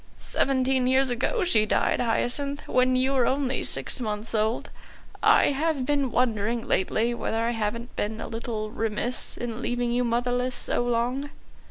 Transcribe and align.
"Seventeen 0.17 0.87
years 0.87 1.11
ago 1.11 1.43
she 1.43 1.63
died, 1.67 1.99
Hyacinth, 1.99 2.67
when 2.67 2.95
you 2.95 3.13
were 3.13 3.27
only 3.27 3.61
six 3.61 3.99
months 3.99 4.33
old. 4.33 4.71
I 5.21 5.49
have 5.51 5.85
been 5.85 6.11
wondering 6.11 6.65
lately 6.67 7.13
whether 7.13 7.43
I 7.43 7.51
haven't 7.51 7.95
been 7.95 8.19
a 8.19 8.27
little 8.27 8.71
remiss 8.71 9.37
in 9.37 9.61
leaving 9.61 9.91
you 9.91 10.03
motherless 10.03 10.55
so 10.55 10.83
long." 10.83 11.29